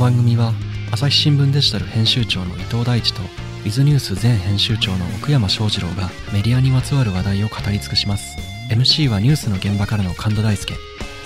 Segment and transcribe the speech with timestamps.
[0.00, 0.54] 番組は
[0.90, 8.38] 朝日新聞デジタル編集長の伊藤大地とウィズニュース前編集長の奥山翔二郎がメディアにまつわる話題を語り尽くします
[8.74, 10.72] MC はニュースの現場からの神田大輔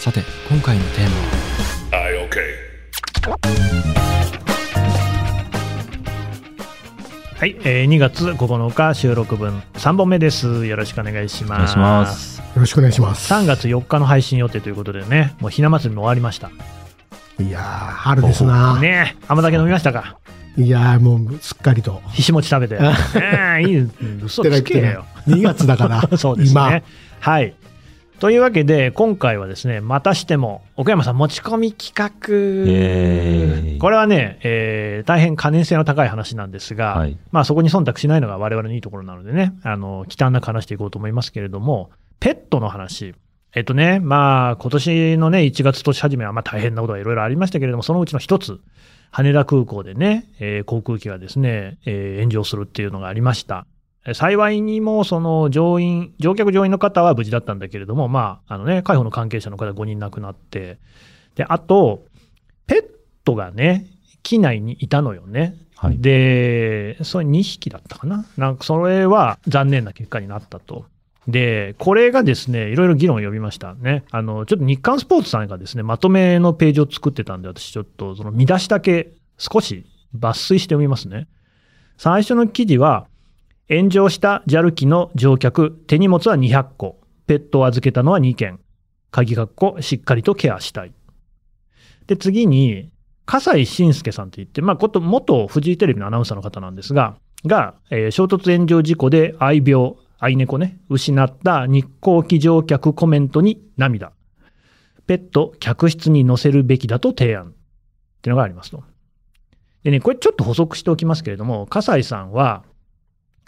[0.00, 1.08] さて今回のテー
[1.92, 2.64] マは？I OK
[7.38, 10.66] はい、えー、2月9日収録分3本目です。
[10.66, 11.52] よろしくお願いします。
[11.52, 12.38] お願いします。
[12.40, 13.32] よろしくお願いします。
[13.32, 16.50] 3月4日の配信予定ということでね、もうひな祭りも終わりました。
[17.40, 18.78] いやー、春ですな。
[18.80, 20.18] ねえ、甘酒飲みましたか？
[20.56, 22.00] いやー、もうすっかりと。
[22.12, 22.78] ひし餅食べて。
[22.80, 22.92] ね
[23.58, 25.04] え、いい、うん嘘つけよ。
[25.26, 26.70] 2月だから、 そうです今。
[26.70, 26.84] ね。
[27.20, 27.54] はい。
[28.20, 33.78] というわけで、今回はですね、またしても、奥山さん持ち込み企画。
[33.80, 41.90] これはね、えー大変可燃性の高い話なんですが、はいまあそこに忖度しないのが我々のいいところなのでね、あの、忌憚なく話していこうと思いますけれども、
[42.20, 43.14] ペットの話。
[43.54, 48.60] えっとね、まあ今年のね、1月年始めはまあ大変なことがいろいろありましたけれども、そのうちの一つ、
[49.12, 53.66] 羽田空港でね、えー航空機がですね、えー炎上するっていうのがありました。
[54.04, 60.78] えー幸いにも、その乗員、乗客乗員の方は無事だったんだけれども、まあ、あのね、海保の関係者の方5人亡くなって、
[61.36, 62.04] で、あと、
[62.66, 62.84] ペッ
[63.24, 63.86] トがね、
[64.24, 65.54] 機内にいたのよね。
[65.76, 70.86] はいで、それ2匹だったかななんかそれは残念な結果になったと。
[71.26, 74.04] で、これがですね、いろいろ議論を呼びましたね。
[74.10, 81.28] あの、ちょっと日刊スポーツさんがですね、まとめのページを作ってたんで、私ちょっとその見出しだけ少し抜粋してみますね。
[81.96, 83.06] 最初の記事は、
[83.68, 88.60] 炎上した JAL 機の乗客、手荷物は200個、ペットを預けたのは2件、
[89.10, 90.92] 鍵括弧しっかりとケアしたい。
[92.06, 92.90] で、次に、
[93.24, 104.12] 笠井信介さんといって、まあ、こと元フジテレビのアナウンサーの方なんですが、が、えー衝突炎上事故で愛病、愛猫ね、失った日航機乗客コメントに涙。
[105.06, 107.48] ペット、客室に乗せるべきだと提案。
[107.48, 107.52] っ
[108.24, 108.82] ていうのがありますと。
[109.82, 112.64] でね、これちょっと補足しておきますけれども、笠井さんは、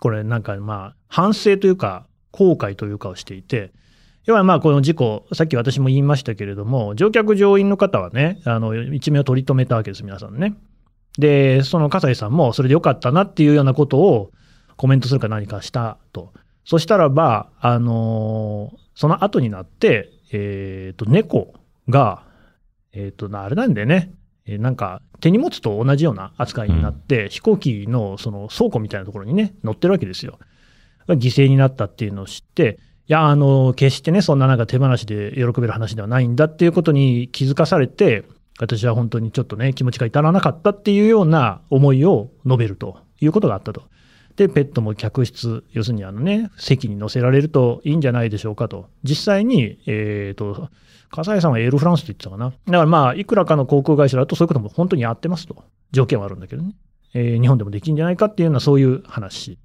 [0.01, 3.73] これなんかまあ、反省というか、後悔というかをしていて、
[4.27, 10.55] 要はまあこの事故、さっき私も言いましたけれども、乗客乗員の方はね、あの一命を取り留めたわけです、皆さんね。
[11.17, 14.33] で、その笠井さんもそれでよかったなっていうようなことを
[14.77, 16.35] コメントするか何かしたと。
[16.67, 21.53] そしたらば、あのーその後になって、えっ、と、猫
[21.91, 22.23] が、
[22.95, 24.11] えっ、と、なあれなんでね、
[24.47, 30.39] えーなんか手荷物と同じような扱いになって、飛行機のその倉庫みたいなところにね、乗ってるわけですよ。
[31.09, 38.25] 犠牲になったっていうのを知って、いや、あの、決してね、そんななんか手放しで喜べる話ではないんだっていうことに気づかされて、
[38.59, 43.85] 私は本当にちょっとね、気持ちが至らなかったっていうような思いを述べるということがあったと。
[44.37, 48.89] で、ペットも客室、要するにあのね、席に乗せられるといいんじゃないでしょうかと。
[49.03, 50.69] 実際に、えっ、と、
[51.11, 52.51] 笠井さんはエールフランスと言ってたかな。
[52.51, 55.65] だからまあ、いくらかの航空会社だとそういうことも本当にやってますと。
[55.93, 56.75] 条件はあるんだけどね。
[57.15, 59.59] えー日本でもできるんじゃないかっていうようなそういう話。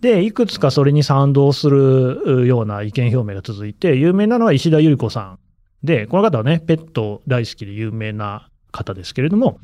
[0.00, 5.38] で、いくつかそれに賛同するような意見表明が続いて、有名なのは石田ゆり子さん。
[5.84, 9.60] で、この方はね、ペット大好きで有名な方ですけれども、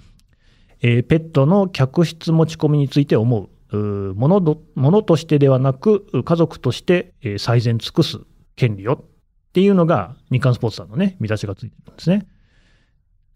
[0.80, 8.20] えーペットの客室持ち込みについて思う、ものどものとしてではなく、家族として、最善尽くす
[8.56, 12.26] 権利よっていうのが、日刊スポーツさんのね、見出しがついてるんですね。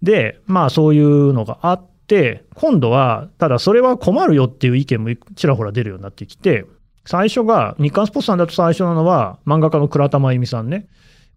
[0.02, 6.64] で、まあそういうのがあって、今度は、ただそれは困るよっていう意見もちらほら出るようになってきて、
[7.04, 10.88] 最初が、日刊スポーツさんだと最初なのは、漫画家の倉田真由美さんね、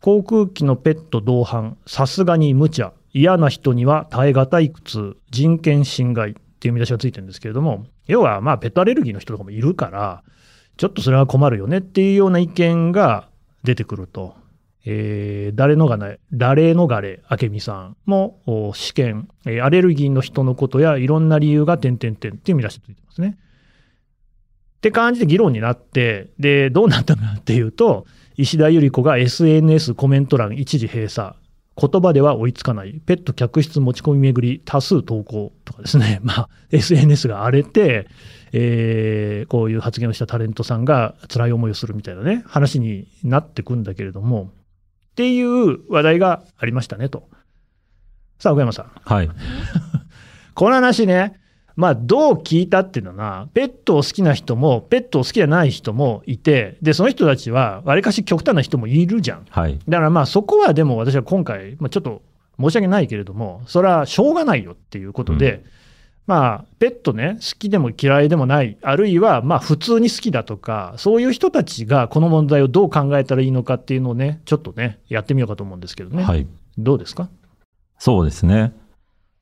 [0.01, 10.23] 航空機のペット同伴、さすがに無茶、嫌な人には耐え難い苦痛、人権侵害っていう見出しがついてるんですけれども、要はまあペットアレルギーの人とかもいるから、
[10.77, 13.29] ちょっとそれは困るよねっていうような意見が
[13.63, 14.35] 出てくると。
[14.87, 18.39] えー、誰逃れ、誰逃れ明美さんも
[18.75, 23.37] 試験、えーアレルギーの人のことやいろんな理由が点々点っていう見出しついてますね。
[24.77, 28.05] って感じで議論になって、で、どうなったかっていうと、
[28.37, 31.33] 石田ゆり子が SNS コメント欄一時閉鎖。
[31.77, 33.01] 言葉では追いつかない。
[33.05, 36.19] ペット客室持ち込み巡り多数投稿とかですね。
[36.23, 38.07] まあ、SNS が荒れて、
[38.53, 44.51] えーこういう発言をしたタレントさんが辛い思いをするみたいなね、話になってくんだけれども、
[45.11, 47.27] っていう話題がありましたねと。
[48.39, 48.91] さあ、奥山さん。
[49.03, 49.29] はい。
[50.55, 51.39] この話ね、
[51.75, 59.45] まあ、どう聞いたっていうのは、ペットを好きな人も、ペットを好きじゃない人もいて、で、その人たちは、わりかし極端な人もいるじゃん。
[59.49, 59.77] はい。
[59.87, 62.21] だからまあ、そこはでも私は今回、まあ、ちょっと
[62.59, 65.63] 申し訳ないけれども、それはしょうがないよっていうことで、
[66.27, 76.23] まあ、ペットね、好きでも嫌いでもない、あるいはまあ普通に好きだとか、そういう人たちがこの問題をどう考えたらいいのかっていうのをね、ちょっとね、やってみようかと思うんですけどね。
[76.23, 76.47] はい。
[76.79, 77.29] どうですか？
[77.99, 78.73] そうですね。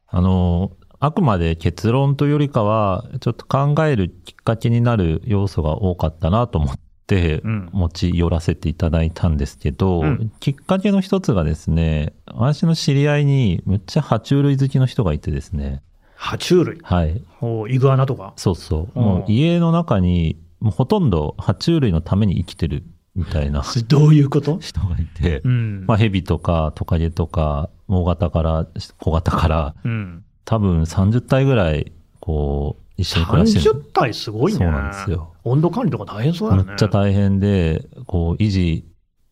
[0.07, 0.71] あの、
[1.05, 6.75] あくまで結論というよりかは、ちょっと考えるきっかけになる要素が多かったなと思っ
[7.07, 15.81] て、うん持ち寄らせていただいたんですけど、うんきっかけの一つがですね、私の知り合いにむっちゃ爬虫類好きの人がいてですね、
[16.17, 16.79] 爬虫類？
[16.81, 17.21] はい。
[17.41, 18.31] おイグアナとか？
[18.38, 19.00] そうそう。
[19.00, 24.57] うんもう家の中に、もうほとんど爬虫類のために生きてるみたいな どういうこと？
[24.59, 25.83] 人がいて、うん。
[25.85, 28.67] まあ、蛇とかトカゲとか、大型から
[29.00, 30.23] 小型から、うん。
[30.45, 33.75] 多分30体ぐらい、こう、一緒に暮らしてる。
[33.75, 34.59] 30体すごいね。
[34.59, 35.33] そうなんですよ。
[35.43, 36.69] 温度管理とか大変そうだよね。
[36.69, 38.85] めっちゃ大変で、こう、維持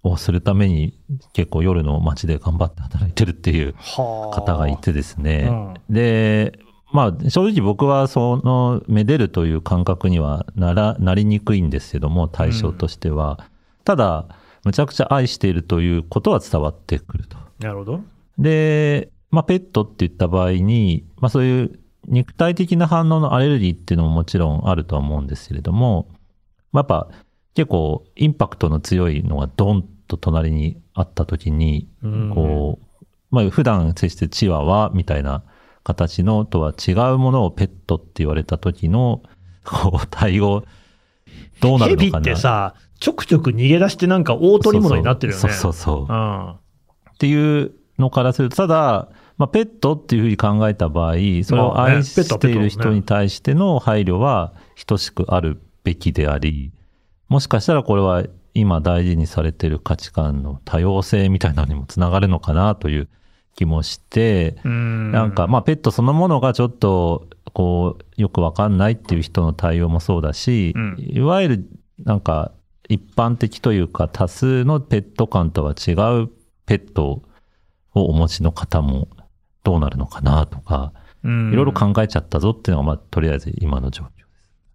[0.04, 0.98] をするために、
[1.34, 5.48] 結構夜の街で頑張って働いてるっていうはあ方がいてですね。
[5.50, 6.60] うんで、
[6.94, 13.40] まあ、正直僕はその、めでるという感覚にはなら、なりにくいんですけども、対象としては。
[13.86, 14.28] ただ、
[14.64, 17.38] むちゃくちゃ愛しているということは伝わってくると。
[17.60, 18.02] なるほど。
[18.38, 26.08] で、まあ、ペットって言った場合に、まあ、そういう肉体的な反応のアレルギーっていうのももちろんあるとは思うんですけれども、
[26.72, 27.10] まあ、やっぱ
[27.56, 35.44] 結構インパクトの強いのがドンと隣にあった時に、うんこう、まあ、普段接してるチワワみたいな
[35.84, 39.22] 形のとは違うものをペットって言われた時の、
[39.64, 40.64] こう、対応、
[41.60, 42.22] どうなるヘビのかな。
[42.22, 45.42] ってさ、ちょくちょく逃げ出してなんか大取り物になってるよね。
[45.42, 46.14] そうそうそうそう。
[46.14, 46.50] うん。
[46.52, 46.56] っ
[47.20, 51.14] ていうのからすると、ただ、まあ、ペットっていうふうに考えた場合、
[51.44, 54.54] それを愛している人に対しての配慮は
[54.86, 56.72] 等しくあるべきであり、
[57.28, 58.24] もしかしたらこれは
[58.54, 63.10] 今大事にされている価値観の多様性みたいなのにもつながるのかなという
[63.56, 65.12] 気もして、うん。
[65.12, 71.70] なんか、まあ、ペットそのものがちょっと、こう、よくわかんないっていう人の対応もそうだし、うんいわゆる、
[72.04, 72.52] なんか、
[72.90, 75.92] 一般的というか、多数のペット感とは違
[76.24, 76.30] う
[76.66, 77.24] ペット
[77.94, 79.08] をお持ちの方も
[79.64, 80.94] どうなるのかなとか、
[81.24, 84.22] うんいろいろ考えちゃったぞっていうのが、まあ、とりあえず今の状況。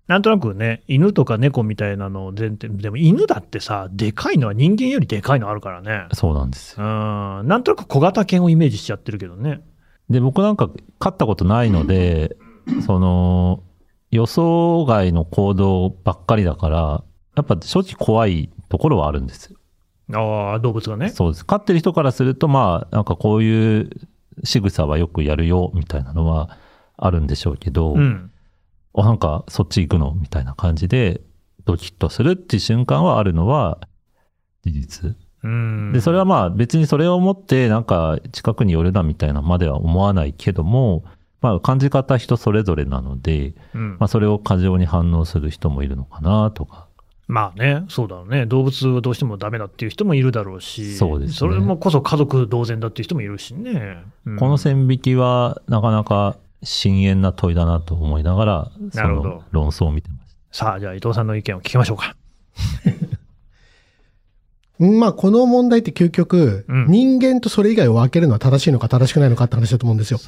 [0.06, 6.06] なんとなくね、犬とか猫みたいなのを前提、でも犬だってさ、でかいのは人間よりでかいのあるからね。
[6.12, 7.42] そうなんですうよ。
[7.42, 7.48] ん。
[7.48, 9.62] なんとなく小型犬をイメージしちゃってるけどね。
[10.08, 12.36] で、僕なんか飼ったことないので、
[12.86, 13.64] その、
[14.12, 17.04] 予想外の行動ばっかりだから、
[17.34, 19.58] やっぱ正直怖いところはあるんですよ。
[20.14, 21.08] ああ、動物がね。
[21.08, 21.44] そうです。
[21.44, 23.90] 飼ってる人からすると、まあ、なんかこういう
[24.44, 26.50] 仕草はよくやるよ、みたいなのは
[26.96, 28.30] あるんでしょうけど、うん。
[28.94, 31.20] あなんかそっち行くのみたいな感じで、
[31.64, 33.78] ドキッとするっていう瞬間はあるのは
[34.62, 35.16] 事実。
[35.42, 35.92] うん。
[35.92, 41.04] で、それはまあ別にそれをもってなんか近くに寄るなみたいなまでは思わないけども、
[41.40, 46.85] まあ感じ方人それぞれなので、うんまあそれを過剰に反応する人もいるのかなとか。
[47.28, 48.46] まあね、そうだろうね。
[48.46, 54.04] 動物はどうしてもダメだっていう人もいるだろうし、そうですねそれもこそ家族同然だっていう人もいるしね。
[54.24, 60.56] うんこの線引きはなかなか深遠な問いだなと思いながら、その論争を見てました。
[60.56, 62.16] さあ、じゃあ伊藤さんの意見を聞きましょうか。
[64.78, 70.20] まあ、この問題って究極、うん人間とそれ以外を分けるのは正しいのか正しくないのかって話だと思うんですよ。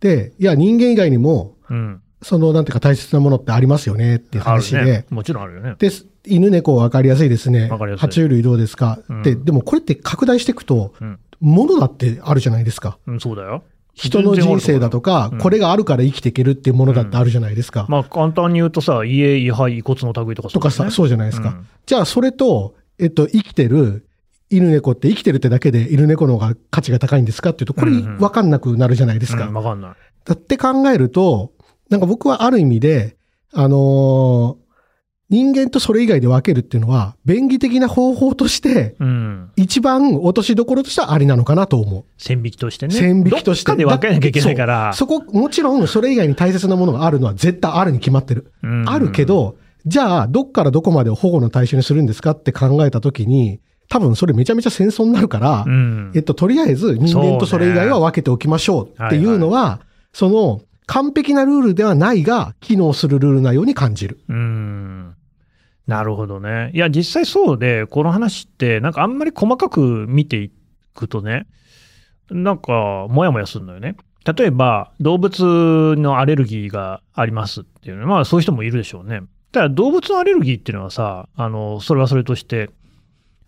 [0.00, 2.02] で、いや、人間以外にも、うん。
[2.22, 5.06] その、なんていうか大切なものってありますよねっていう話で、ね。
[5.10, 5.74] もちろんあるよね。
[5.78, 5.90] で、
[6.26, 7.68] 犬猫分かりやすいですね。
[7.68, 11.18] わかりやすい爬虫類どうですか、うんで、でもこれって拡大していくと、うん。
[11.40, 12.98] 物だってあるじゃないですか。
[13.06, 13.62] うん、そうだよ。
[13.94, 17.86] 人の人生だとか、うんこれがあるから生きていけるっていうものだってあるじゃないですか。
[17.88, 21.48] まあ、簡単に言うとさ、家、位牌、遺骨の類とかとかさ、そうじゃないですか。
[21.48, 24.08] うんじゃあ、それと、えっと、生きてる
[24.50, 29.46] 犬猫って生きてるってだけで犬猫の方が価値が高いんですかっていうと、これうんうん分かんなくなるじゃないですか。
[29.46, 29.90] うんわかんない。
[30.24, 31.52] だって考えると、
[31.90, 33.16] なんか僕はある意味で、
[33.52, 34.66] あのー
[35.28, 39.50] 人間とそれ以外で分けるっていうのは、便宜的な方法として、うん。
[39.56, 42.04] 一番落としどころとしてはありなのかなと思う。
[42.16, 42.94] 線引きとしてね。
[42.94, 43.72] 線引きとして。
[43.72, 44.92] どっかで分けなきゃいけないから。
[44.92, 48.52] そそこ、もちろんそれ以外に大切なものがあるのは絶対あるに決まってる。
[48.62, 59.80] うんあるけ、ど、じゃあ、どっからどこまでを保護の対象にするんですかって考えたときに、多分それめちゃめちゃ戦争になるから、うんえっと、とりあえず人間とそれ以外は分けておきましょうっていうのは、
[60.12, 64.20] その、完璧なルールではないが、機能するルールなように感じる。
[64.28, 65.14] うん。
[65.86, 66.70] なるほどね。
[66.74, 70.50] いや、実際そうで、この話って、なんかあんまり細かく見てい
[70.94, 71.46] くとね、
[72.30, 73.96] なんか、もやもやするのよね。
[74.36, 79.22] 例えば、動物のアレルギーがありますっていうね、まあそういう人もいるでしょうね。
[79.52, 82.70] ただ、動物のアレルギーっていうのはさ、あの、それはそれとして、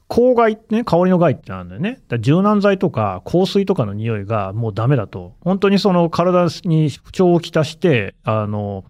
[0.09, 2.01] 香害ってね、香りの害ってなんだよね。
[2.21, 5.35] 柔軟剤とか香水とかの匂いがもうダメだと。
[5.41, 8.85] 本当にその体に不調をきたして、あの、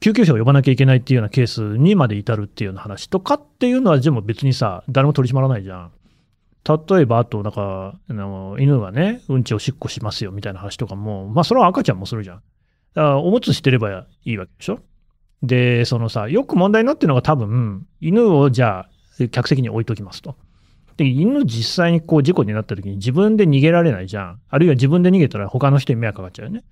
[0.00, 5.92] 救急車を呼ばなきゃいけないっていうようなケースにまで至るっていうような話とかっていうのは、でも別にさ、誰も取り締まらないじゃん。
[6.88, 12.36] 例えば、あと、なんか、あの犬がね、うんちおしっこしますよみたいな話とかも、まあ、それは赤ちゃんもするじゃん。
[12.94, 14.80] だからおむつしてればいいわけでしょ
[15.42, 18.88] で、そのさ、よく問題になってるのが多分、犬をじゃあ、
[19.30, 20.36] 客席に置いときますと。
[20.96, 24.40] で、犬実際にこう事故になった時に自分で逃げられないじゃん。
[24.48, 26.64] あるいは自分で逃げたら他の人に迷惑かかっちゃうよね。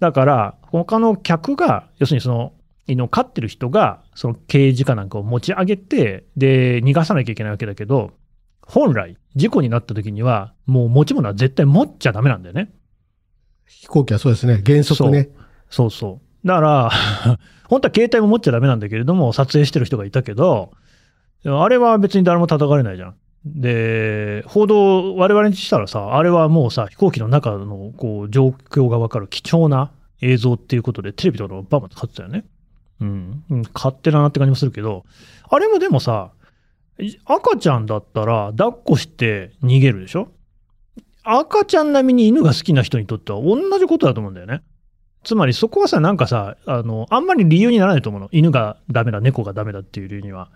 [0.00, 2.52] だから、他の客が、要するにその、
[2.86, 8.12] 犬を飼ってる人が、その刑事かなんかを持ち上げて、で、逃がさなきゃいけないわけだけど、
[8.62, 12.70] 本来、事故になった時には、もう持ち物は絶対持っちゃダメなんだよね。
[13.66, 14.62] 飛行機はそうですね。
[14.64, 15.28] 原則ね。
[15.68, 16.46] そうそう。
[16.46, 16.90] だから、
[17.68, 20.72] 本当は携帯も持っちゃダメなんだけれども、撮影してる人がいたけど、
[21.44, 23.14] あれは別に誰も叩かれないじゃん。
[23.46, 32.44] で、報道、我々にしたらさ、あれはもうさ、飛行機の中のこう状況がわかる貴重な映像っていうことで、テレビとかのバンバン使ってたよね。
[33.00, 33.44] うん。
[33.50, 35.04] うん勝手だなって感じもするけど、
[35.48, 36.32] あれもでもさ、
[36.98, 40.28] い赤ちゃんだったら抱っこして逃げるでしょ？
[41.22, 44.62] 赤ちゃん並みに犬が好きな人にとっては同じことだと思うんだよね。
[45.24, 48.28] つまりそこはさ、なんかさ、あの、あんまり理由にならないと思うの。
[48.32, 50.50] 犬がダメだ、猫がダメだっていう理由には。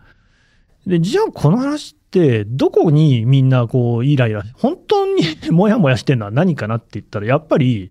[0.87, 7.91] で、じゃあこの話って、どこにみんなこう、イライラ、本当にもやもやしてるのは何かなって言ったら、やっぱり、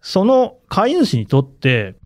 [0.00, 1.96] その飼い主にとって、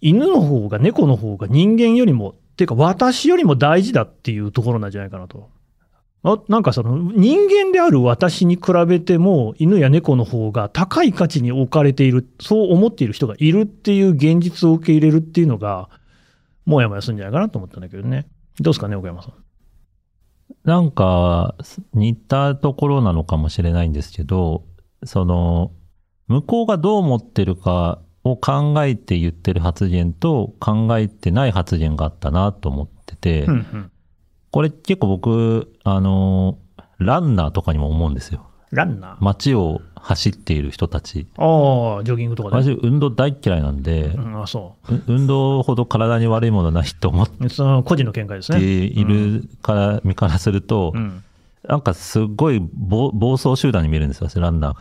[0.00, 5.48] 犬の方が猫の方が人間よりも、っていうか私よりも大事だっていうところなんじゃないかなと。
[6.48, 15.88] なんかその人間である私に比べても犬や猫の方が高い価値に置かれている、そう思っている人がいるっていう現実を受け入れるっていうのが、
[16.66, 18.26] もやもやするんじゃないかなと思ったんだけどね。
[18.58, 19.34] どうですかね、岡山さん。
[20.64, 21.54] なんか、
[21.94, 24.64] 似たところなのかもしれないんですけど、
[25.04, 25.72] その、
[26.26, 33.92] 向こうがどう思ってるかを考えて言ってる発言と考えてない発言があったなと思ってて、うんうん。
[34.50, 36.58] これ結構僕、あの、
[36.98, 38.46] ランナーとかにも思うんですよ。
[38.70, 39.16] ランナー。
[39.20, 41.26] 街を走っている人たち。
[41.36, 42.56] ああ、ジョギングとかで。
[42.56, 47.48] 私、運動大嫌いなんで、うん、あそう運動ほど体に悪いものないと思っう。
[47.50, 48.64] その個人の見解ですてね。
[48.64, 51.22] いるから、身からすると、うん。
[51.68, 54.80] なんかすごい暴暴走集団に見えるんですよ、私ランナーが。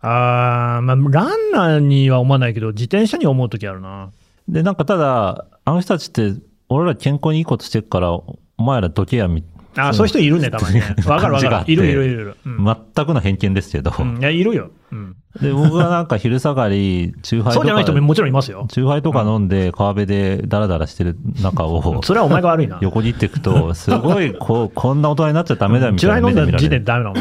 [0.02, 4.10] ああ、まあ、ランナーには思わないけど、自転車には思うときあるな。
[4.48, 9.44] で、なんかただ、あの人たちって、俺ら健康にいいことしてるから、お前らどけやみ、
[9.76, 10.82] ああ、そういう人いるね、 たまにね。
[11.06, 11.72] わかるわかる。
[11.72, 12.36] いるいるいる。
[12.44, 14.70] 全くの偏見ですけど、うんいや、いるよ。
[14.92, 15.16] うん。
[15.40, 18.66] で、僕はなんか昼下がり、チューハイとそうじゃない人もか、もちろんいますよ。
[18.68, 22.78] チューハイとか飲んで川辺でダラダラしてる中を、 それはお前が悪いな。
[22.80, 26.68] 横切っていくと、すごい、こう、 こんな大人になっちゃダメだよみたいなハイ飲んだ時。
[26.68, 27.16] 点でダメなの。
[27.16, 27.20] い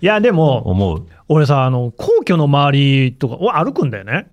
[0.00, 1.06] や、でも、思う。
[1.28, 4.28] 俺さ、あの、皇居の周りとかを歩くんだよね。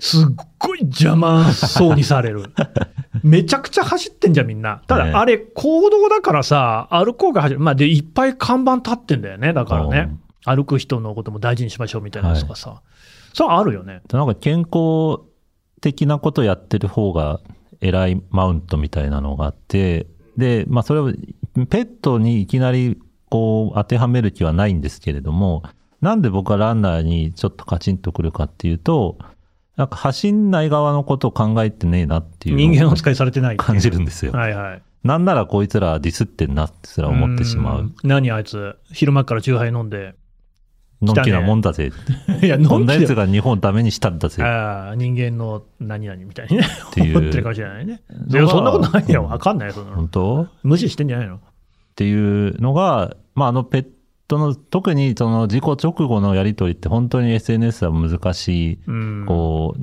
[0.00, 0.26] すっ
[0.58, 2.44] ごい邪魔そうにされる。
[3.22, 4.82] めちゃくちゃ走ってんじゃん、みんな。
[4.86, 7.60] たねだ、あれ、公道だからさ、歩こうが走る。
[7.60, 9.52] まあ、で、いっぱい看板立ってんだよね。
[9.52, 10.16] だからね。
[10.44, 12.80] 歩く人のことも大事にしましょうみたいなやつとかさ。
[13.34, 14.00] そうあるよね。
[14.12, 15.20] なんか健康
[15.80, 17.40] 的なことやってる方が
[17.80, 21.12] 偉いマウントみたいなのがあって、で、まあそれを
[21.68, 25.62] ペットにいきなりこう当てはめる気はないんですけれども、
[26.00, 29.18] なんで僕はランナーにちょっとカチンとくるかっていうと、
[29.80, 34.32] なんか走んない側のことを考えてねえなっていう人間扱いされてない感じるんですよ。
[34.32, 34.82] はいはい。
[35.04, 37.84] なんならこいつらディスってんなってすら思ってしまう。
[37.84, 40.16] ん何あいつ、昼間からチューハイ飲んで。
[41.00, 41.92] のんきなもんだぜ。
[42.44, 46.64] いや、こんな飲んでやつが日本ダメにしたんだぜああ、人間の何々みたいにね。
[46.92, 48.02] ていう思ってるかもしれないね。
[48.28, 49.24] いや、そんなことないよ。
[49.24, 50.08] わかんないよ、そんなの本。
[50.08, 50.48] 当？
[50.62, 51.38] 無視してんじゃないのっ
[51.94, 53.86] ていうのが、まあ、あのペッ
[54.30, 59.26] トの、特にその事故直後のやりとりって本当に SNS は難しい、うん。
[59.26, 59.80] こう、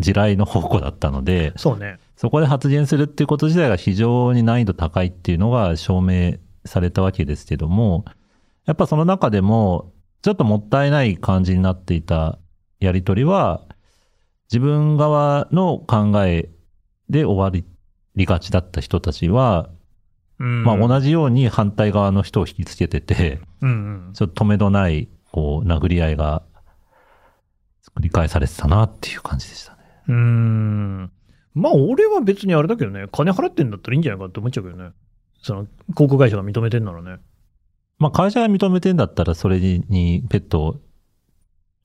[0.00, 1.98] 地雷の宝庫だったので、そうね。
[2.16, 8.04] そこで発言するっていうこと自体が非常に難易度高いっていうのが証明されたわけですけども、
[8.66, 12.38] やっぱその中でも、ちょっともったいない感じになっていた
[12.80, 13.62] やりとりは、
[14.50, 16.50] 自分側の考え
[17.08, 17.64] で終わ
[18.16, 19.73] りがちだった人たちは、うん。
[20.38, 23.70] まあ同じように反対側の人を引きつけてて、うん
[24.06, 24.12] うん。
[24.14, 26.42] ちょっと止めどない、こう、殴り合いが
[27.96, 29.78] 繰り返されてたなっていう感じでしたね。
[30.08, 31.12] うーん。
[31.54, 34.90] まあ、俺は別にあれだけどね、金払ってんだったらいいんじゃないかって思っちゃうけどね。
[35.40, 37.18] その、航空会社が認めてんならね。
[37.98, 40.80] まあ会社が認めてんだったら、それにペット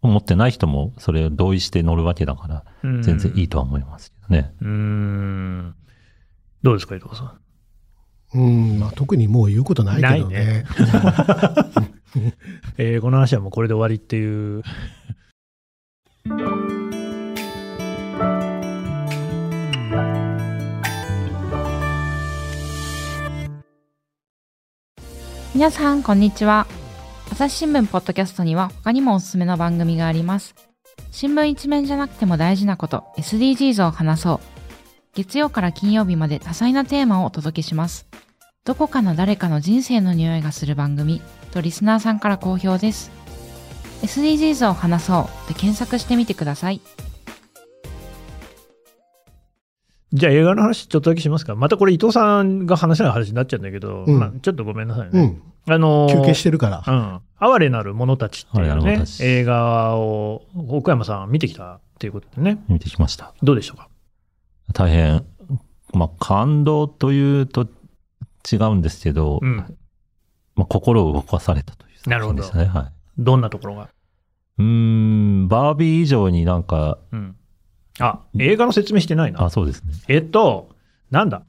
[0.01, 4.55] を持ってない人もそれを同意して乗るわけだから、うん全然いいとは思いますけどね。
[4.59, 5.75] うーん。
[6.63, 7.39] どうですか、伊藤さん？
[8.33, 10.65] うん、まあ、特にもう言うことないけどないねね。
[12.77, 14.63] えーこの話はもうこれで終わりっていう。
[25.55, 26.67] 皆さん、こんにちは。
[27.31, 30.55] 朝日新聞ポッドキャストには他にもおすすめの番組があります。
[31.11, 34.58] 新聞一面じゃなくても大事なこと、SDGs を話そう。
[35.19, 38.07] 月曜から金曜日まで多彩なテーマをお届けします。
[38.63, 41.21] どこかの誰かの人生の匂いがする番組
[41.51, 43.11] とリスナーさんから好評です。
[44.01, 46.79] SDGs を話そうで検索してみてください。
[50.13, 51.53] じゃあ映画の話ちょっとだけしますか。
[51.53, 55.19] またこれ伊藤さんが話せない話になっちゃうんだけど、うんまあ、ちょっとごめんなさいね。
[55.67, 55.73] うん。
[55.73, 56.83] あのー休憩してるから。
[56.87, 57.19] うん。
[57.51, 62.63] 哀れなる者たちっていうねる者たち、映画を奥山さん見てきたっていうことでね。
[62.69, 63.33] 見てきました。
[63.43, 63.89] どうでしょうか？
[64.73, 65.25] 大変、
[65.93, 67.67] まあ、感動というと
[68.51, 69.57] 違うんですけど、うん。
[70.55, 72.65] まあ、心を動かされたという作品でしたね。
[72.65, 72.93] はい。
[73.17, 73.89] どんなところが？
[74.57, 77.35] うーん、バービー以上になんか、うん。
[77.99, 79.43] あ、映画の説明してないな。
[79.45, 79.93] あ、そうですね。
[80.07, 80.69] えっと、
[81.11, 81.43] なんだ？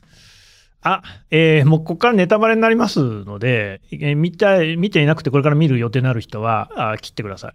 [0.83, 7.53] あ、えーもうここからネタバレになりますので、えー見たい、見ていなくてこれから見る予定のある人は、あ切ってくださ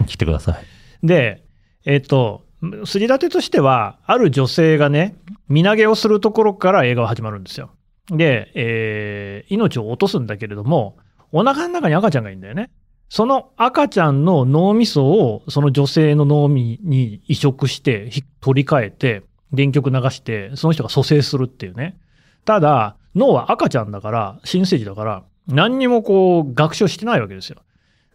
[0.00, 0.06] い。
[0.06, 1.06] 来てください。
[1.06, 1.44] で、
[1.84, 2.44] えっ、と、
[2.84, 5.16] 筋立てとしては、ある女性がね、
[5.48, 7.70] 身投げをするところから映画は始まるんですよ。
[8.08, 10.96] で、えー命を落とすんだけれども、
[11.32, 12.70] お腹の中に赤ちゃんがいるんだよね。
[13.08, 21.98] その赤ちゃんの脳みそをその女性の脳みに移植して、取り替えて、電極流して、その人が蘇生するっていうね。
[22.44, 27.58] ただ、脳は赤ちゃんだから、新生児だから、何にもこう、学習してないわけですよ。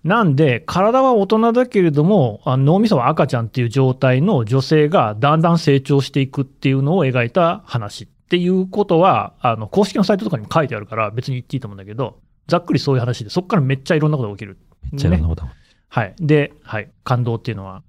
[0.04, 14.58] なんで、体は大人だけれども、あ脳みそは赤ちゃんっていう状態の女性がだんだん成長していくっていうのを描いた話っていうことは、あの、公式のサイトとかにも書いてあるから別に言っていいと思うんだけど、ざっくりそういう話で、そこからめっちゃいろんなことが起きる。
[14.92, 15.52] めっちゃいろんなねことが
[15.90, 16.16] はい。
[16.20, 16.90] で、はい。
[17.04, 17.84] 感動っていうのは？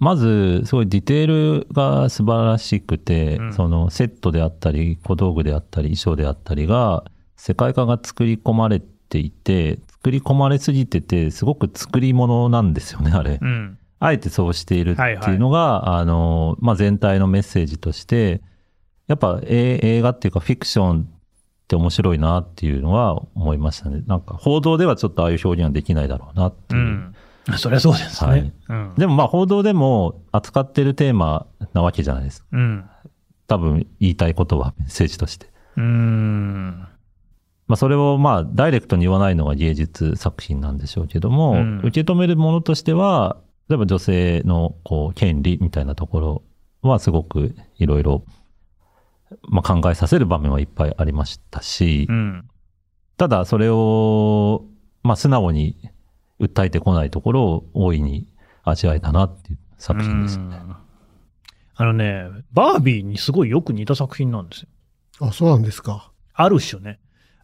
[0.00, 1.26] まず、すごいディテー
[1.60, 7.04] ルが素晴らしくて、うんそのセットであったり、小道具であったり、衣装であったりが、
[7.36, 13.38] 世界観が作り込まれていて、作り込まれすぎてて、すごく作り物なんですよね、あれ。
[13.40, 13.78] うん。
[14.00, 18.40] あえてそうしているっていうのが、あの、まあ、全体のメッセージとして、
[19.08, 21.04] やっぱ、え映画っていうかフィクションっ
[21.66, 24.02] て面白いなっていうのは思いましたね。
[24.06, 26.80] なんか、報道ではちょっとああいう表現はできないだろうなっていう。
[26.80, 27.14] うん。
[27.56, 28.30] そりゃそうですね。
[28.30, 28.94] はいうん。
[28.96, 32.46] でもまあ報道でも扱ってるテーマなわけじゃないですか。
[32.52, 32.84] うん。
[33.46, 35.46] 多分言いたいことはメッセージとして。
[35.76, 36.88] うーん。
[37.68, 43.36] まあそれをまあダイレクトに言わないのが芸術作品なんでしょうけども、うん受け止めるものとしては、
[43.68, 46.42] 例えば女性のこう権利みたいなところ
[46.82, 48.24] はすごくいろいろ
[49.48, 52.48] まあ考えさせる場面はいっぱいありましたし、うん。
[53.16, 54.64] ただそれを
[55.02, 55.76] まあ素直に
[56.40, 58.26] 訴えてこないところを大いに
[58.64, 60.56] 味わえたなっていう作品ですよね。
[60.56, 60.76] うん
[61.80, 64.68] あのね、バービーにすごいよく似た作品なんですよ。
[65.20, 66.10] あ、そうなんですか。
[66.34, 66.98] ある種ね。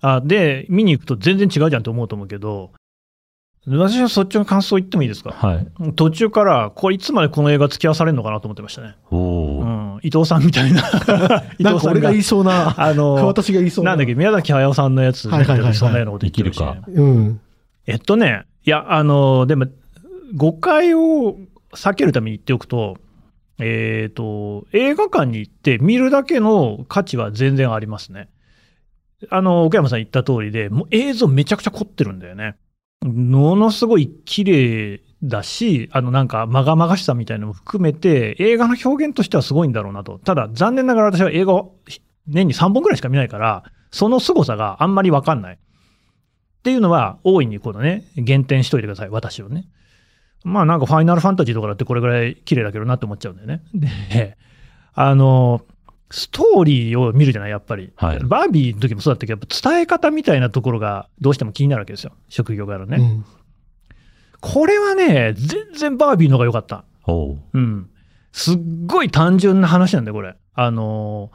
[0.07, 2.73] あで、見に行くと全然違うじゃんと思うと思うけど、
[3.67, 5.31] 私はそっちの感想言ってもいいですか？
[5.31, 5.93] はい。
[5.97, 8.97] 途中から、これいつまでこの映画付き合わされるのかなと思ってましたね。
[9.11, 10.01] おうお、ん。
[10.03, 10.83] 伊藤さんみたいな。
[11.59, 13.93] 伊 なんか藤さんが俺が言いそうな、あの、私が言いそうな。
[13.93, 17.41] なんだっけ、宮崎駿さんのやつ、はいはいはいはいそんなようなこと言ってるし、できるかうん。
[17.87, 19.67] えっとね、いや、あの、でも、
[20.35, 21.39] 誤解を
[21.73, 22.99] 避けるために言っておくと、
[23.59, 28.29] えっ、と、映画館に行って見るだけの価値は全然ありますね。
[29.31, 32.57] あの、奥山さん言った通りで、もう映像めちゃくちゃ凝ってるんだよね。
[33.03, 40.19] ものすごい綺麗だし、あのなんか、まがまがしさみたいなのも含めて、映画の表現としてはすごいんだろうなと。
[40.19, 41.77] ただ、残念ながら私は映画を
[42.27, 45.55] 年に3本くらいしか見ないから、その凄さがあんまりわかんない。
[45.55, 45.59] っ
[46.63, 49.67] ていうのは、大いにこのね、減点しといてください、私をね。
[50.45, 53.63] まあなんかファイナルファンタジーとかだってこれぐらい綺麗だけどなって思っちゃうんだよね。
[53.75, 54.37] で、
[54.93, 55.63] あの、
[56.15, 57.93] ストーリーを見るじゃない、やっぱり。
[57.97, 62.13] はいバービーの時もそうだったけど、やっぱ伝え方みたいなところがどうしても気になるわけですよ。
[62.29, 62.99] 職業柄ね。
[62.99, 63.25] うん。
[64.41, 66.85] これはね、全然バービーの方が良かった。
[67.07, 67.91] おううん。
[68.31, 70.37] すっごい単純な話なんだよ、これ。
[70.55, 71.33] あの、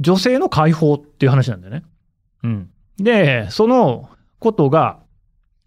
[0.00, 1.82] 女性の解放っていう話なんだよね。
[2.44, 2.70] うん。
[2.96, 4.08] で、その
[4.38, 5.00] ことが、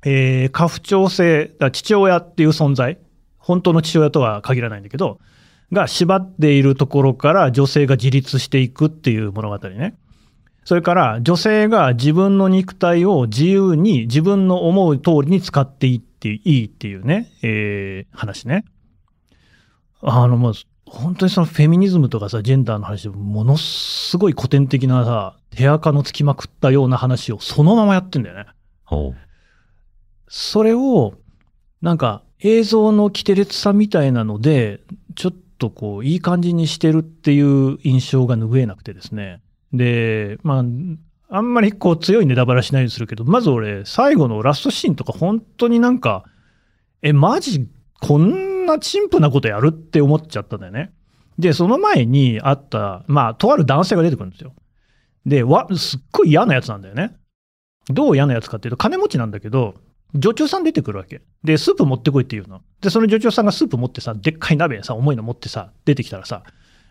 [0.04, 2.98] えー、家父長制、だ父親っていう存在、
[3.38, 5.20] 本当の父親とは限らないんだけど、
[5.72, 9.96] が縛っているところから女性が自立していくっていう物語ね。
[10.64, 18.66] それから女性が自分の肉体を自由に自分の思う通りに使っていっていいっていうね、えー話ね。
[20.02, 20.54] あの、もう、
[20.86, 28.46] 本当にそのフェミニズムとかさ、ジェンダーの話でものすごい古典的なさ、手垢のつきまくったような話をそのままやってんだよね。
[30.28, 31.14] それを、
[31.82, 34.82] なんか映像の規定列さみたいなので、
[35.16, 39.42] ちょっとこう、いい感じにしてるっていう印象が拭えなくてですね。
[39.74, 40.64] で、まあ、
[41.30, 46.24] あんまりこう強いネタバラしないようにするけど、まず俺、最後のラストシーンとか本当になんか、
[47.02, 47.68] え、マジ、
[48.02, 50.94] こんな陳腐なことやるって思っちゃったんだよね。
[51.38, 54.54] で、その前にあった、まあ、とある男性が出てくるんですよ。
[55.26, 57.16] で、わ、すっごい嫌なやつなんだよね。
[57.90, 59.76] どう嫌なやつかっていうと、金持ちなんだけど、
[60.16, 61.22] 女中さん出てくるわけ。
[61.44, 62.62] で、スープ持ってこいって言うの。
[62.82, 66.44] で、その女中さんがスープ持ってさ、でっかい鍋さ、重いの持ってさ、出てきたらさ、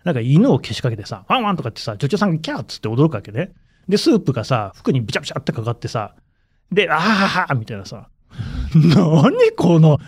[0.05, 3.53] なんか犬をけしかけてさ、ワンワンとかってさ、女中さんがキャーっつって驚くわけね。
[3.89, 6.15] で、スープがさ、服にビチャビチャってかかってさ、
[6.73, 8.09] で、あーははみたいなさ、
[8.75, 9.99] 何この、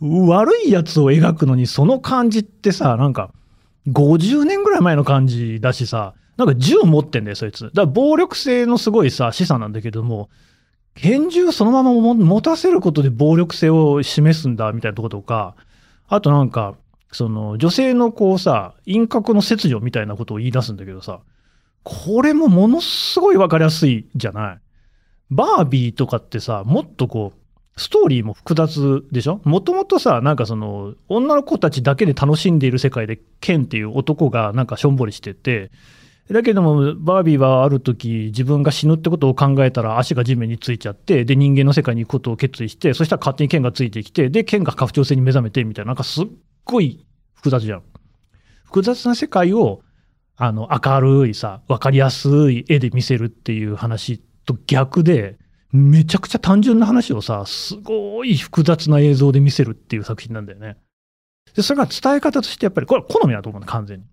[0.00, 3.30] 悪いやつを描くのに、その感じってさ、なんか、
[3.88, 7.64] 50年ぐらい前の感じだしさ、なんか銃持ってんだよ、そいつ。
[7.64, 10.30] だから暴力性のすごいさ、資産なんだけども、
[10.94, 15.54] 拳銃そのまま持たせることで暴力性を示すんだ、みたいなとことか、
[16.08, 16.74] あとなんか、
[17.12, 21.20] その女性のこうさ、陰核の切除みたいなことを言い出すんだけどさ、
[21.82, 24.58] これもものすごいわかりやすいじゃない。
[25.30, 29.40] バービーとかってさ、もっとこう、ストーリーも複雑でしょ？
[29.44, 35.70] もともとさ、なんかその、女の子たちだけで楽しんでいる世界で、ケンっていう男がなんかしょんぼりしてて、
[36.28, 46.26] だけども、バービーはある時、自分が死ぬってことを考えたら足が地面についちゃって、で、人間の世界に行くことを決意して、そしたら勝手に剣がついてきて、で、剣が拡張性に目覚めて、みたいな、なんかすっ
[46.64, 47.04] ごい
[47.34, 47.82] 複雑じゃん。
[48.64, 49.80] 複雑な世界を、
[50.36, 55.36] あの、明るいさ、わかりやすい絵で見せるっていう話と逆で、
[55.72, 60.76] めちゃくちゃ単純な話をさ、すごい複雑な映像で見せるっていう作品なんだよね。
[61.54, 64.04] で、それが伝え方としてやっぱり、これは好みだと思うの、完全に。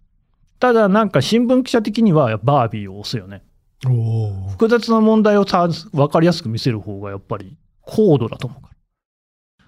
[0.60, 3.44] ただ、なんか新聞記者的には、バービーを押すよね。
[3.86, 8.76] お複雑な問題をさ、わかりやすく見せる方がやっぱり高度だと思うから。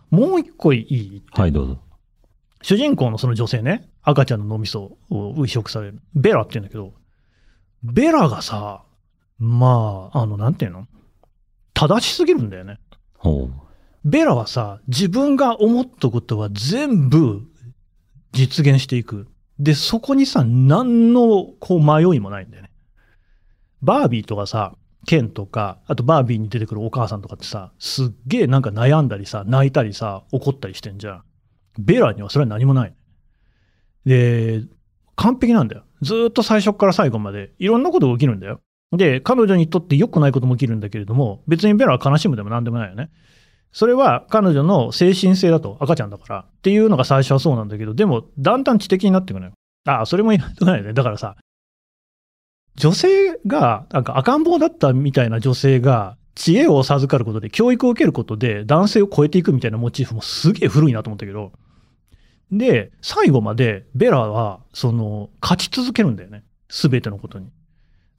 [0.09, 1.79] もう一個いいはい、どうぞ。
[2.63, 6.01] 主人公のその女性ね、赤ちゃんの脳みそを移植される。
[6.15, 6.93] ベラって言うんだけど、
[7.83, 8.83] ベラがさ、
[9.37, 10.87] まあ、あの、なんていうの？
[11.73, 12.79] 正しすぎるんだよね。
[13.17, 13.51] ほう。
[14.03, 17.43] ベラはさ、自分が思ったことは全部
[18.33, 19.27] 実現していく。
[19.59, 22.71] で、そこにさ、何のこう迷いもないんだよね。
[23.81, 31.23] バービーとかさ、ケンとか、あとバービーに出てくるお母さんとかってさ、すっげえなんか悩んだりさ、泣いたりさ、怒ったりしてんじゃん。
[31.77, 32.93] ベラにはそれは何もない。
[34.05, 34.63] で、
[35.15, 35.83] 完璧なんだよ。
[36.01, 38.61] ずっと最初から最後までいろんなことが起きるんだよ。
[38.91, 43.09] で、彼女にとって良くないことも起きるんだけれども、別にベラは悲しむでも何でもないよね。
[43.71, 49.53] それは彼女の精神性だと、赤ちゃんだからっていうのが最初はそうなんだけど、でもだんだん知的になっていくのよ。
[49.85, 50.93] ああ、それも言わないよね。
[50.93, 51.35] だからさ、
[52.75, 61.51] 女性が、なんか赤ん坊だったみたいな女性が、知恵を授かることで、教育を受けることで、男性を超えていくみたいなモチーフもすげえ古いなと思ったけど、
[62.51, 66.45] で、最後までベラは、その、勝ち続けるんだよね。
[66.69, 67.49] すべてのことに。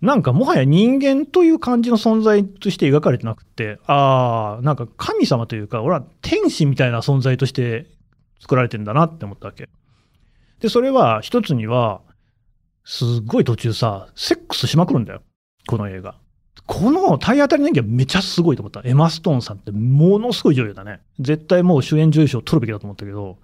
[0.00, 7.86] なんかもはや人間という感じの存在として描かれてなくて、ああ、なんか神様というか、俺は天使みたいな存在として
[8.40, 9.68] 作られてんだなって思ったわけ。
[10.60, 12.00] で、それは一つには、
[12.84, 15.22] すっごい途中さ、セックスしまくるんだよ。
[15.66, 16.14] この映画。
[16.66, 18.80] この体当たり人間めちゃすごいと思った。
[18.84, 21.00] エマ・ストーンさんってものすごい女優だね。
[21.18, 23.38] 絶対もう主演女優賞取るべきだと思ったけど、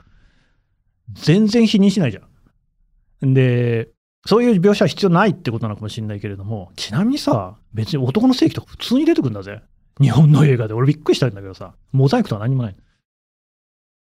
[1.12, 3.34] 全然否認しないじゃん。
[3.34, 3.88] で、
[4.26, 9.62] そういう描写は必要ないってことなのかもしれないけれども、ちなみにさ、別に男の正規とか普通に出てくるんだぜ。
[10.00, 10.74] 日本の映画で。
[10.74, 12.76] 俺びっくりしたんだけどさ、モザイクとは何もない。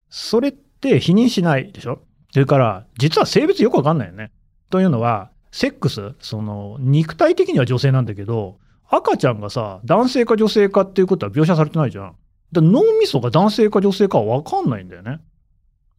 [0.09, 1.99] それって否認しないでしょ？
[2.31, 4.31] それから、実は性別よくわかんないよね。
[4.69, 8.57] というのは、セックス、その、肉体的には女性なんだけど、
[8.89, 12.15] 赤ちゃんがさ、男性か女性かっていうことは描写されてないじゃん。
[12.53, 15.19] 脳みそが男性か女性かはわかんないんだよね。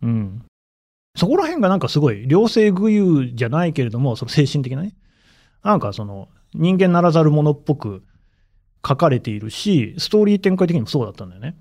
[0.03, 0.45] うん。
[1.15, 4.95] そこら辺がなんかすごい、両性具有じゃないけれども、その精神的なね。
[5.63, 8.03] なんかその、人間ならざるものっぽく
[8.87, 11.57] 書かれているし、ストーリー展開的にもそうだったんだよね。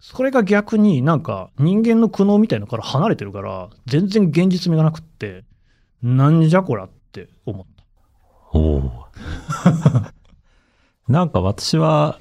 [0.00, 5.44] それが逆になんか人間の苦悩みたいのから離れてるから、全然現実味がなくって、
[6.02, 7.84] なんじゃこらって思った。
[8.52, 9.06] おお。
[11.08, 12.20] なんか私は、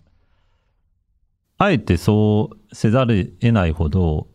[1.58, 4.28] あえてそうせざる得ないほど、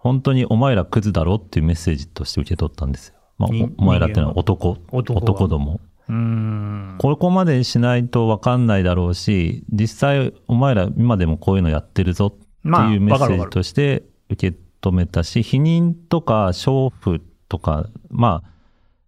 [0.00, 3.14] 本当にお前らクズだろっていうメッセージとして受け取ったんですよ。
[3.38, 5.80] まあ、におお前らってのは男、男ども。
[6.08, 6.94] うーん。
[6.98, 13.50] ここまでしないと分かんないだろうし、実際お前ら今でもこういうのやってるぞってまあ、いうメッセージ。
[13.50, 18.50] として受け止めたし、否認とか娼婦とか、まあ、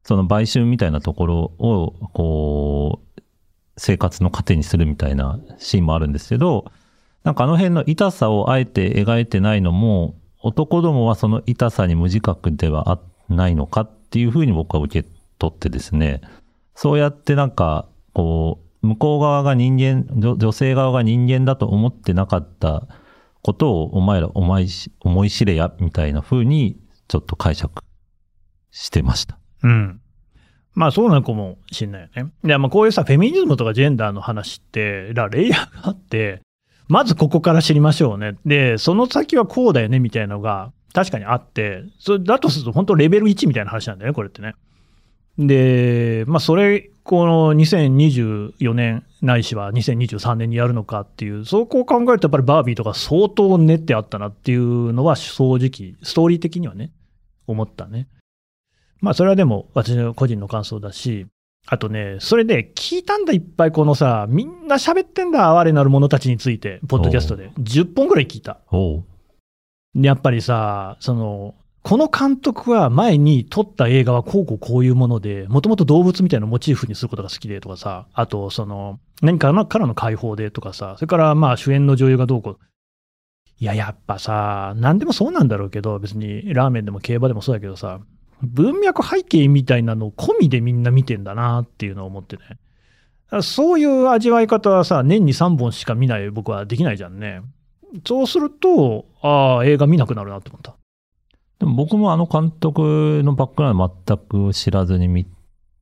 [0.05, 3.22] その売春みたいなところを、こう、
[3.76, 6.70] 生活の糧にするみたいなシーンもあるんですけど、
[7.24, 16.20] なんかあの辺の痛さをあえて描いてないのも、男どもはその痛さに無自覚ではないのかっていうふうに僕は受け取ってですね、
[16.74, 22.88] そうやってなんか、こう、向こう側が人間、女女性側が人間だと思ってなかった
[23.42, 26.78] ことをお前ら思いし思い知れや、みたいな風に
[27.09, 27.83] ちょっと解釈
[28.70, 29.38] してました。
[29.62, 30.00] うん。
[30.74, 32.33] まあそうなのかもしんないよね。
[32.44, 36.40] いや、まあこういうさ、フェミニズムとかジェンダーの話って、レイヤーがあって、
[36.92, 38.37] まずここから知りましょうね。
[38.44, 44.52] で、その先はこうだよね、みたいなのが確かにあって、それだとすると本当レベル1みたいな話なんだよね、これってね。
[45.38, 56.92] で、まあそれ、この2024年ないしは2023年にやるのかっていう、そこを考えるとやっぱりバービーとか相当練ってあったなっていうのは正直、ストーリー的にはね、
[57.46, 58.07] 思ったね。
[59.00, 61.26] まあそれはでも私の個人の感想だし、
[61.66, 67.51] あとね、それで聞いたんだいっぱいこのさ、みんな喋ってんだ、哀れなる者たちについて、ポッドキャストで。
[67.61, 68.61] 10本ぐらい聞いた。
[69.94, 82.59] やっぱりさ、その、この監督は前に撮った映画はこうこうこういうもので、もともと動物みたいなモチーフにすることが好きでとかさ、あとその、何かのからの解放でとかさ、それからまあ主演の女優がどうこう。
[83.59, 88.01] いや、やっぱさ、何でもそうなんだろうけど、別にラーメンでも競馬でもそうだけどさ、
[88.42, 92.42] 文脈背景みたいなのを込みでみんな見てんだなっていうのを思ってね。
[93.42, 97.40] そういう味わい方はさ、年に3本しか見ない僕はできないじゃんね。
[98.07, 100.76] そうすると、ああ、映画見なくなるなって思った。
[101.59, 105.26] でも僕もあの監督のバックグラウンド全く知らずに見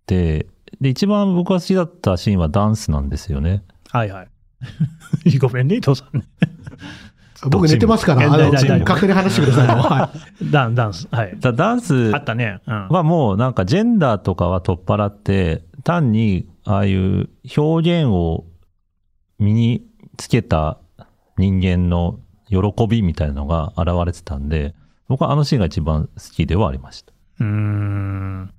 [0.06, 0.46] て、
[0.80, 3.64] で、一番僕が好きだったシーンはダンスなんですよね。
[3.90, 4.28] はいはい。
[5.38, 6.26] ごめんね、伊藤さんね。
[7.48, 9.74] 僕寝てますから、あの、勝手に話してくださいよ。
[9.83, 11.09] はいダンダンス。
[11.11, 11.37] はい。
[11.38, 12.61] だダンスあったね。
[12.66, 12.88] うん。
[12.88, 18.44] はもうなんかジェンダーとかは取っ払って、単にああいう表現を
[19.38, 19.87] 身に
[20.18, 20.79] つけた
[21.38, 24.74] 人間の喜びみたいなのが現れてたんで、
[25.09, 27.12] 僕はあのシーンが一番好きではありました。
[27.40, 28.53] うーん。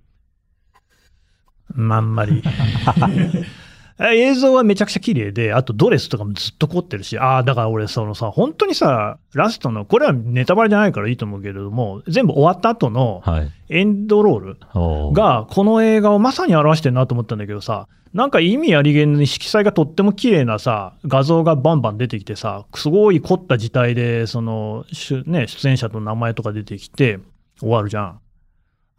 [1.75, 2.41] まあ、あんまり。
[4.09, 13.51] 映像はめちゃくちゃ綺麗で、あとドレスとかもずっと凝ってるし、ああ、だから俺、そのさ、本当にさ、ラストの、これはネタバレじゃないからいいと思うけれども、全部終わった後のはい。
[13.69, 27.19] エンドロールが、この映画をまさに表してるなと思ったんだけどさ、なんか意味ありげに色彩がとっても綺麗なさ、画像がバンバン出てきてさ、すごい凝った字体で、その、しね、出演者の名前とか出てきて、
[27.59, 28.19] 終わるじゃん。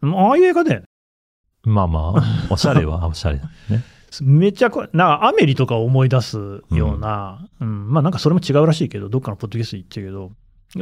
[0.01, 0.85] ああいう映画だよね。
[1.65, 3.83] まあまあ、おしゃれはおしゃれだね。
[4.21, 10.31] めちゃく、なんかアメリとかを思い出すような、うん、まあなんかそれも違うらしいけど、どっかのポッドキャスト言ってるけど、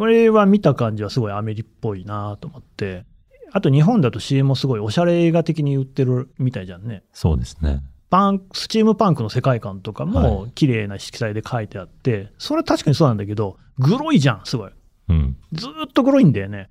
[0.01, 3.05] 俺は見た感じはすごいアメリっぽいなと思って、
[3.51, 7.03] あと日本だと CM もすごいおしゃれ映画的に売ってるみたいじゃんね。
[7.13, 7.83] そうですね。
[8.09, 14.71] パンク、スチームパンクの世界観とかもは綺麗な色彩で書いてあって、それは確かにそうなんだけど、グロいじゃん、すごい。
[15.09, 15.37] うん。
[15.53, 16.69] ずーっとグロいんだよね。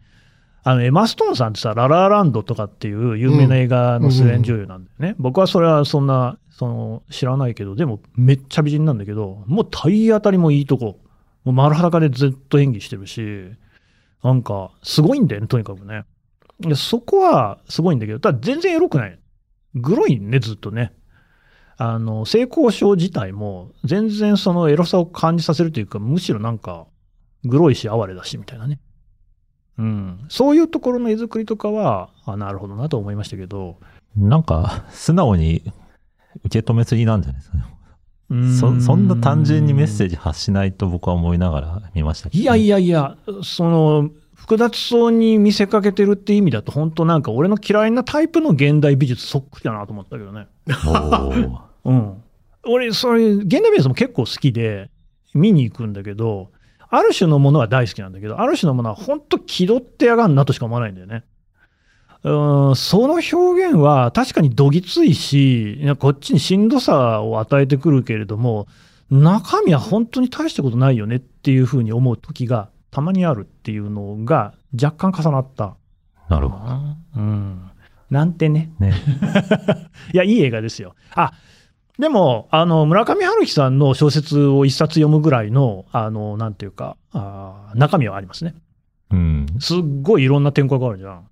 [0.63, 5.15] あの、エマ・ストーンさんってさ、ララランドとかっていう有名な映画の主演女優なんだよね。
[5.19, 10.99] 僕はそれはそんな、その、知らないけど、でもめっちゃ美人なんだけど、もう体当たりもいいとこ。
[11.45, 13.23] もう丸裸でずっと演技してるし、
[14.23, 16.05] なんか、すごいんだよね、とにかくね。
[16.61, 19.19] でそこはすごいんだけど、ただ全然エロくない。
[19.75, 20.93] グロいね、ずっとね。
[21.79, 26.87] あの、性交渉自体も全然そのエロさを感じさせるというか、むしろなんか、
[27.45, 28.79] グロいし哀れだし、みたいなね。
[29.81, 30.21] うん。
[30.29, 33.79] そういうところの絵作りとかは、あ、なるほどなと思いましたけど。
[34.17, 35.63] なんか、素直に
[36.45, 37.65] 受け止めすぎなんじゃないですかね。
[38.61, 50.47] そそんな単純にメッセージ発しないと僕は思いながら見ましたけど、いやいやいや、その、複雑そうに見せかけてるって意味だと、本当なんか俺の嫌いなタイプの現代美術そっくりだなと思ったけどね。
[51.85, 52.23] うん。
[52.69, 54.91] 俺、それ、現代美術も結構好きで、
[55.35, 56.51] 見に行くんだけど、
[56.91, 61.25] ある種のものは大好きなんだけど、ある種のものは本当気取ってやがんなとしか思わないんだよね。
[62.23, 68.67] うん、その表現は確かにどぎついし、こっちにしんどさを与えてくるけれども、
[69.11, 75.77] 中身は本当に大したことないよねっていうふうに思う時がたまにあるっていうのが若干重なった。
[76.29, 76.75] なるほど。
[77.17, 77.71] うん。
[78.11, 78.73] なんてね。
[78.79, 78.95] ね。
[80.13, 80.95] いや、いい映画ですよ。
[81.15, 81.33] あ、
[82.01, 88.55] でも、あの、村上春樹さんの小説を一冊読むぐらいの、あの、なんていうか、あー中身はありますね。
[89.11, 89.47] うん。
[89.61, 91.29] すっごいいろんな展開があるじゃん。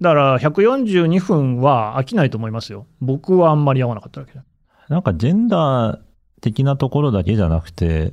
[0.00, 2.86] だから、142分は飽きないと思いますよ。
[3.00, 4.44] 僕はあんまり合わなかっただけだ。
[4.88, 5.98] なんかジェンダー
[6.40, 8.12] 的なところだけじゃなくて、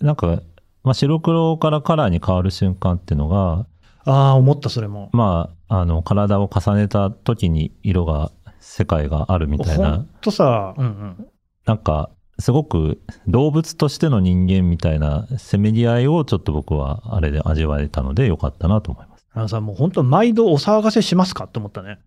[0.00, 0.40] なんか、
[0.82, 3.66] まあ、白黒からカラーに変わる瞬間っていうのが、
[4.06, 5.10] ああ、思った、それも。
[5.12, 11.28] まあ、あの、体を重ねた時に色が、世界があるみたいなほん、とさ、うんうん。
[11.66, 19.26] なんか、すごく動物としての人間みたいなせめぎ合いをちょっと僕はあれで味わえたのでよかったなと思います。
[19.32, 21.98] あのさ、もう本当毎度お騒がせしますかって思ったね。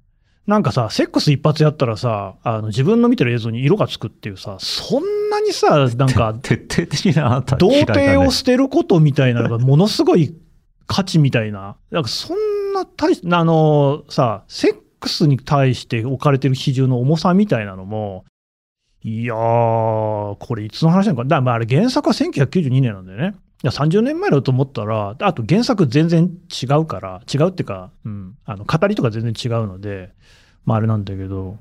[0.45, 10.33] なんかさ、セックス一発やったらさ、あの自分の見てる映像に色がつくっていうさ、そんなにさ、なんか、 徹底的なあなた童貞を捨てることみたいなのがものすごい
[10.87, 11.75] 価値みたいな。
[11.91, 18.23] なんかそんな大し、あのさ、セックスに対して置かれてる比重の重さみたいなのも、
[19.03, 21.25] いやー、これいつの話なのか。
[21.25, 23.35] だまああれ原作は1992年なんだよね。
[23.63, 30.11] いや30年前だと思ったら、あと原作全然違うから、違うっていうか、うん、あの語りとか全然違うので、
[30.65, 31.57] まああれなんだけど、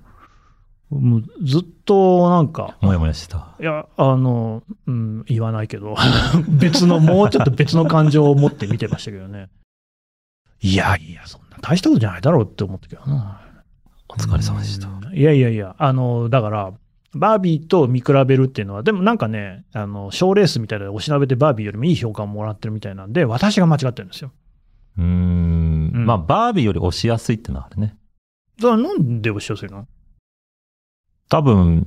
[0.90, 3.54] もうずっとなんか、もやもやしてた。
[3.60, 5.96] いや、あの、うん、言わないけど、
[6.48, 9.48] 別の、もうちょっと別の感情を持って見てましたけどね。
[10.60, 13.40] いやいや、そんな大したことじゃないだろうって思ったけどな。
[14.08, 14.88] お疲れ様でした。
[14.88, 16.72] うんいやいやいや、あの、だから、
[17.16, 24.32] バービーと見比べるっていうのは、でもなんかね、あの、賞レースみたいなおしなべてバービーよりもいい評価をもらってるみたいなんで、私が間違ってるんですよ。
[24.98, 25.06] うーん。
[25.06, 27.96] うんまあ、バービーより押しやすいってのはあるね。
[28.60, 29.86] だからなんで押しやすいの？
[31.28, 31.86] 多分、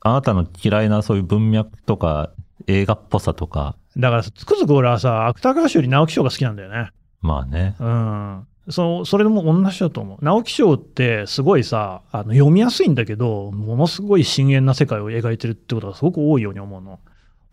[0.00, 2.32] あなたの嫌いなそういう文脈とか、
[2.66, 6.90] 映画っぽさとか、だから、つくづく俺はさ、芥川賞より直木賞が好きなんだよね。
[7.20, 7.76] まあね。
[7.78, 8.46] うん。
[8.70, 10.24] そそれでも同じだと思う。
[10.24, 16.98] 直木賞ってすごいさ、あの読みやすいんだけど、ものすごい深遠な世界を描いてるってことがすごく多いように思うの。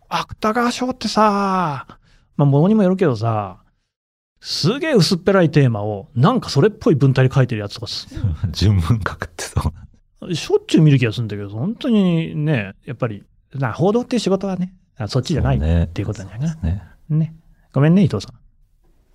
[0.08, 1.86] 芥川賞ってさ、
[2.36, 3.62] まあ物にもよるけどさ、
[4.40, 8.08] すげえ薄っぺらいテーマを、なんかそれっぽい文体で書いてるやつとかす、
[8.50, 9.72] 純文学ってそ
[10.22, 10.34] う。
[10.34, 13.22] しょっちゅう見る気がするんだけど、本当にね、やっぱり、
[13.54, 16.82] な報道っていう仕事はね、あそっちじゃないっていうことなんじゃないかね。
[17.08, 17.16] な。
[17.18, 17.34] ね。
[17.72, 18.41] ごめんね、伊藤さん。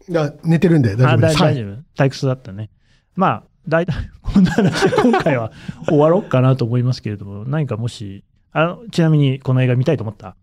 [0.09, 1.43] いや寝てるんで大丈夫です。
[1.43, 1.55] はい。
[1.55, 2.03] 大丈夫。
[2.03, 2.69] 退屈だったね。
[3.15, 5.51] まあ、大体、 こんな話で今回は
[5.87, 10.35] 終わろうかなと思いますけれども、何かもし、あの、ちなみにこの映画見たいと思った？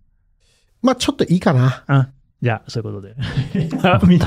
[0.82, 1.84] まあちょっといいかな。
[1.88, 2.06] うん。
[2.42, 3.14] じゃあ、そういうことで。
[3.88, 4.26] あ 見た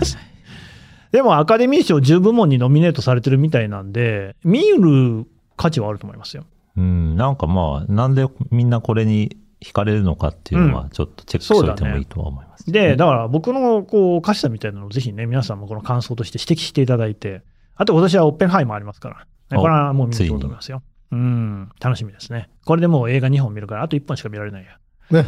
[1.12, 6.46] でも、アカデミー賞10部門にノミネートされてるみたいなんで、見る価値はあると思いますよ。
[6.76, 12.72] うん、なんかまあ、なんでみんなこれに惹かれるのかっていうのは、ちょっとチェックしておいてもいいとは思います。
[12.72, 17.42] で、だから僕のこう、おかしさみたいなのをぜひね、皆さんもこの感想として指摘していただいて、
[17.76, 19.16] あと今年はオッペンハイマーありますから、
[19.52, 20.82] ね、おこれはもう見に行こうと思いますよ。
[21.12, 22.50] うん、楽しみですね。
[22.66, 24.78] これでもう映画2本見るから、あと1本しか見られないや。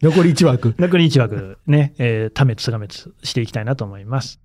[0.00, 0.74] 残り1枠。
[0.78, 4.40] 残り1枠ね、えー、多滅、が滅していきたいなと思います。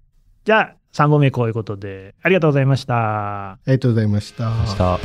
[0.46, 3.52] じゃあ、3本目こういうことで、ありがとうございました。
[3.52, 4.50] ありがとうございました。
[4.50, 5.00] 明日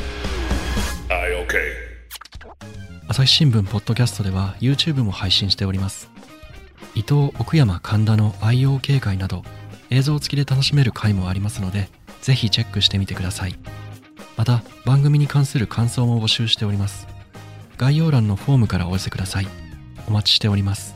[3.06, 6.10] 朝日新聞ポッドキャストでは YouTube も配信しております。
[6.94, 9.42] 伊藤奥山神田の愛用警戒など
[9.90, 11.88] 映像付きで楽しめる回もありますので
[12.22, 13.54] ぜひチェックしてみてください。
[14.36, 17.06] また番組に関する感想も募集しております。
[17.76, 19.46] 概要欄のフォームからお寄せください。
[20.08, 20.93] お待ちしております。